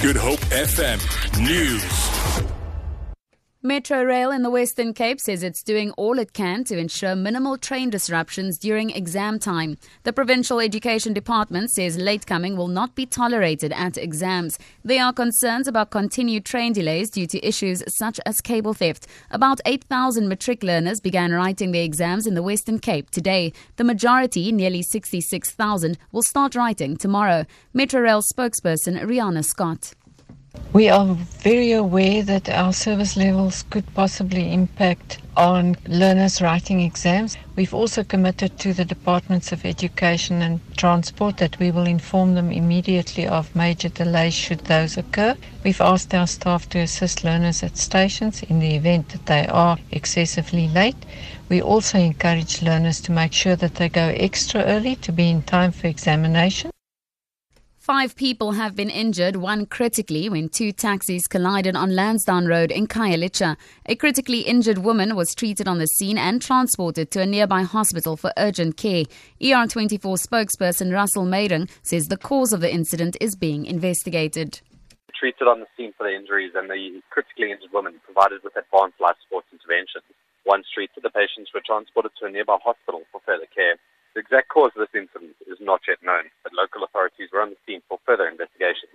Good 0.00 0.16
Hope 0.16 0.40
FM 0.50 0.98
News. 1.40 2.15
Metrorail 3.66 4.32
in 4.32 4.42
the 4.42 4.50
Western 4.50 4.94
Cape 4.94 5.20
says 5.20 5.42
it's 5.42 5.64
doing 5.64 5.90
all 5.96 6.20
it 6.20 6.32
can 6.32 6.62
to 6.62 6.78
ensure 6.78 7.16
minimal 7.16 7.58
train 7.58 7.90
disruptions 7.90 8.58
during 8.58 8.90
exam 8.90 9.40
time. 9.40 9.76
The 10.04 10.12
Provincial 10.12 10.60
Education 10.60 11.12
Department 11.12 11.72
says 11.72 11.98
late 11.98 12.28
coming 12.28 12.56
will 12.56 12.68
not 12.68 12.94
be 12.94 13.06
tolerated 13.06 13.72
at 13.72 13.98
exams. 13.98 14.56
There 14.84 15.02
are 15.02 15.12
concerns 15.12 15.66
about 15.66 15.90
continued 15.90 16.44
train 16.44 16.74
delays 16.74 17.10
due 17.10 17.26
to 17.26 17.44
issues 17.44 17.82
such 17.88 18.20
as 18.24 18.40
cable 18.40 18.72
theft. 18.72 19.08
About 19.32 19.60
8,000 19.66 20.28
matric 20.28 20.62
learners 20.62 21.00
began 21.00 21.32
writing 21.32 21.72
their 21.72 21.82
exams 21.82 22.28
in 22.28 22.34
the 22.34 22.44
Western 22.44 22.78
Cape 22.78 23.10
today. 23.10 23.52
The 23.78 23.84
majority, 23.84 24.52
nearly 24.52 24.82
66,000, 24.82 25.98
will 26.12 26.22
start 26.22 26.54
writing 26.54 26.96
tomorrow. 26.96 27.44
Metrorail 27.74 28.22
spokesperson 28.32 29.02
Riana 29.02 29.44
Scott. 29.44 29.94
We 30.76 30.90
are 30.90 31.14
very 31.40 31.72
aware 31.72 32.22
that 32.24 32.50
our 32.50 32.70
service 32.70 33.16
levels 33.16 33.64
could 33.70 33.94
possibly 33.94 34.52
impact 34.52 35.22
on 35.34 35.76
learners 35.86 36.42
writing 36.42 36.82
exams. 36.82 37.34
We've 37.56 37.72
also 37.72 38.04
committed 38.04 38.58
to 38.58 38.74
the 38.74 38.84
Departments 38.84 39.52
of 39.52 39.64
Education 39.64 40.42
and 40.42 40.60
Transport 40.76 41.38
that 41.38 41.58
we 41.58 41.70
will 41.70 41.86
inform 41.86 42.34
them 42.34 42.52
immediately 42.52 43.26
of 43.26 43.56
major 43.56 43.88
delays 43.88 44.34
should 44.34 44.66
those 44.66 44.98
occur. 44.98 45.34
We've 45.64 45.80
asked 45.80 46.12
our 46.12 46.26
staff 46.26 46.68
to 46.68 46.80
assist 46.80 47.24
learners 47.24 47.62
at 47.62 47.78
stations 47.78 48.42
in 48.42 48.58
the 48.58 48.76
event 48.76 49.08
that 49.08 49.24
they 49.24 49.46
are 49.46 49.78
excessively 49.92 50.68
late. 50.68 51.06
We 51.48 51.62
also 51.62 51.96
encourage 51.98 52.60
learners 52.60 53.00
to 53.00 53.12
make 53.12 53.32
sure 53.32 53.56
that 53.56 53.76
they 53.76 53.88
go 53.88 54.08
extra 54.08 54.62
early 54.62 54.96
to 54.96 55.10
be 55.10 55.30
in 55.30 55.40
time 55.40 55.72
for 55.72 55.86
examination. 55.86 56.70
Five 57.86 58.16
people 58.16 58.50
have 58.50 58.74
been 58.74 58.90
injured, 58.90 59.36
one 59.36 59.64
critically, 59.64 60.28
when 60.28 60.48
two 60.48 60.72
taxis 60.72 61.28
collided 61.28 61.76
on 61.76 61.94
Lansdowne 61.94 62.48
Road 62.48 62.72
in 62.72 62.88
Khayelitsha. 62.88 63.56
A 63.86 63.94
critically 63.94 64.40
injured 64.40 64.78
woman 64.78 65.14
was 65.14 65.36
treated 65.36 65.68
on 65.68 65.78
the 65.78 65.86
scene 65.86 66.18
and 66.18 66.42
transported 66.42 67.12
to 67.12 67.20
a 67.20 67.26
nearby 67.26 67.62
hospital 67.62 68.16
for 68.16 68.32
urgent 68.38 68.76
care. 68.76 69.04
ER24 69.40 70.18
spokesperson 70.18 70.92
Russell 70.92 71.26
Meiring 71.26 71.70
says 71.82 72.08
the 72.08 72.16
cause 72.16 72.52
of 72.52 72.60
the 72.60 72.74
incident 72.74 73.16
is 73.20 73.36
being 73.36 73.64
investigated. 73.66 74.60
Treated 75.14 75.46
on 75.46 75.60
the 75.60 75.66
scene 75.76 75.94
for 75.96 76.10
the 76.10 76.16
injuries 76.16 76.54
and 76.56 76.68
the 76.68 77.00
critically 77.10 77.52
injured 77.52 77.70
woman 77.72 78.00
provided 78.04 78.42
with 78.42 78.56
advanced 78.56 79.00
life 79.00 79.14
support 79.22 79.44
interventions. 79.52 80.02
Once 80.44 80.66
treated, 80.74 81.04
the 81.04 81.10
patients 81.10 81.54
were 81.54 81.62
transported 81.64 82.10
to 82.18 82.26
a 82.26 82.30
nearby 82.32 82.58
hospital 82.64 83.02
for 83.12 83.20
further 83.24 83.46
care. 83.54 83.78
The 84.16 84.25
exact 84.36 84.52
cause 84.52 84.70
of 84.76 84.84
this 84.84 85.00
incident 85.00 85.32
is 85.48 85.56
not 85.60 85.80
yet 85.88 85.96
known, 86.04 86.28
but 86.44 86.52
local 86.52 86.84
authorities 86.84 87.30
were 87.32 87.40
on 87.40 87.48
the 87.48 87.56
scene 87.64 87.80
for 87.88 87.98
further 88.04 88.28
investigation. 88.28 88.92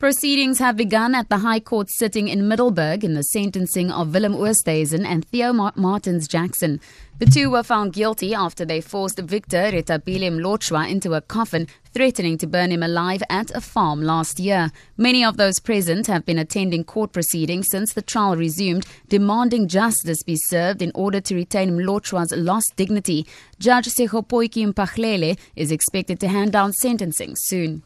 Proceedings 0.00 0.58
have 0.60 0.78
begun 0.78 1.14
at 1.14 1.28
the 1.28 1.36
High 1.36 1.60
Court 1.60 1.90
sitting 1.90 2.28
in 2.28 2.48
Middelburg 2.48 3.04
in 3.04 3.12
the 3.12 3.22
sentencing 3.22 3.90
of 3.90 4.14
Willem 4.14 4.32
Oosthuizen 4.32 5.04
and 5.04 5.26
Theo 5.26 5.52
Martins 5.52 6.26
Jackson. 6.26 6.80
The 7.18 7.26
two 7.26 7.50
were 7.50 7.62
found 7.62 7.92
guilty 7.92 8.34
after 8.34 8.64
they 8.64 8.80
forced 8.80 9.18
Victor 9.18 9.70
Rethabile 9.70 10.30
Mlotshwa 10.32 10.88
into 10.88 11.12
a 11.12 11.20
coffin, 11.20 11.68
threatening 11.92 12.38
to 12.38 12.46
burn 12.46 12.72
him 12.72 12.82
alive 12.82 13.22
at 13.28 13.50
a 13.50 13.60
farm 13.60 14.00
last 14.00 14.40
year. 14.40 14.72
Many 14.96 15.22
of 15.22 15.36
those 15.36 15.60
present 15.60 16.06
have 16.06 16.24
been 16.24 16.38
attending 16.38 16.84
court 16.84 17.12
proceedings 17.12 17.68
since 17.68 17.92
the 17.92 18.00
trial 18.00 18.36
resumed, 18.36 18.86
demanding 19.10 19.68
justice 19.68 20.22
be 20.22 20.36
served 20.36 20.80
in 20.80 20.92
order 20.94 21.20
to 21.20 21.34
retain 21.34 21.76
Mlotshwa's 21.76 22.32
lost 22.32 22.72
dignity. 22.74 23.26
Judge 23.58 23.88
Segopotje 23.88 24.72
Mphahlele 24.72 25.38
is 25.56 25.70
expected 25.70 26.18
to 26.20 26.28
hand 26.28 26.52
down 26.52 26.72
sentencing 26.72 27.34
soon. 27.36 27.82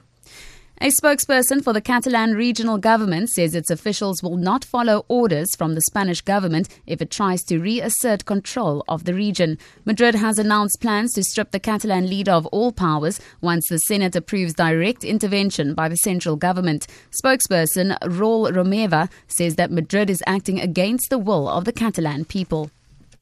A 0.84 0.88
spokesperson 0.88 1.64
for 1.64 1.72
the 1.72 1.80
Catalan 1.80 2.34
regional 2.34 2.76
government 2.76 3.30
says 3.30 3.54
its 3.54 3.70
officials 3.70 4.22
will 4.22 4.36
not 4.36 4.66
follow 4.66 5.06
orders 5.08 5.56
from 5.56 5.74
the 5.74 5.80
Spanish 5.80 6.20
government 6.20 6.68
if 6.86 7.00
it 7.00 7.10
tries 7.10 7.42
to 7.44 7.58
reassert 7.58 8.26
control 8.26 8.84
of 8.86 9.04
the 9.04 9.14
region. 9.14 9.56
Madrid 9.86 10.14
has 10.14 10.38
announced 10.38 10.82
plans 10.82 11.14
to 11.14 11.24
strip 11.24 11.52
the 11.52 11.58
Catalan 11.58 12.06
leader 12.10 12.32
of 12.32 12.44
all 12.48 12.70
powers 12.70 13.18
once 13.40 13.66
the 13.70 13.78
Senate 13.78 14.14
approves 14.14 14.52
direct 14.52 15.04
intervention 15.04 15.72
by 15.72 15.88
the 15.88 15.96
central 15.96 16.36
government. 16.36 16.86
Spokesperson 17.18 17.98
Raul 18.00 18.52
Romeva 18.52 19.10
says 19.26 19.56
that 19.56 19.70
Madrid 19.70 20.10
is 20.10 20.22
acting 20.26 20.60
against 20.60 21.08
the 21.08 21.16
will 21.16 21.48
of 21.48 21.64
the 21.64 21.72
Catalan 21.72 22.26
people 22.26 22.70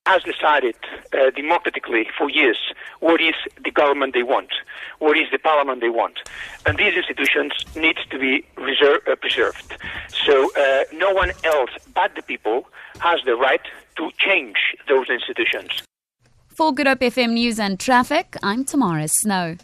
has 0.06 0.22
decided 0.24 0.74
uh, 1.12 1.30
democratically 1.30 2.06
for 2.18 2.28
years 2.28 2.58
what 3.00 3.20
is 3.20 3.34
the 3.62 3.70
government 3.70 4.14
they 4.14 4.22
want, 4.22 4.50
what 4.98 5.16
is 5.16 5.26
the 5.30 5.38
parliament 5.38 5.80
they 5.80 5.88
want. 5.88 6.18
And 6.66 6.76
these 6.76 6.94
institutions 6.94 7.52
need 7.76 7.96
to 8.10 8.18
be 8.18 8.44
reserve, 8.56 9.00
uh, 9.06 9.14
preserved. 9.16 9.76
So 10.26 10.50
uh, 10.56 10.84
no 10.92 11.12
one 11.12 11.32
else 11.44 11.70
but 11.94 12.14
the 12.16 12.22
people 12.22 12.66
has 12.98 13.20
the 13.24 13.36
right 13.36 13.62
to 13.96 14.10
change 14.18 14.56
those 14.88 15.08
institutions. 15.08 15.82
For 16.48 16.72
Good 16.72 16.86
Hope 16.86 17.00
FM 17.00 17.32
News 17.32 17.58
and 17.58 17.78
Traffic, 17.78 18.36
I'm 18.42 18.64
Tamara 18.64 19.08
Snow. 19.08 19.56